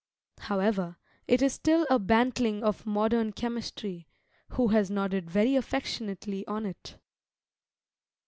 However, 0.39 0.97
it 1.27 1.43
is 1.43 1.53
still 1.53 1.85
a 1.87 1.99
bantling 1.99 2.63
of 2.63 2.87
modern 2.87 3.33
chemistry, 3.33 4.07
who 4.49 4.69
has 4.69 4.89
nodded 4.89 5.29
very 5.29 5.55
affectionately 5.55 6.43
on 6.47 6.65
it! 6.65 6.97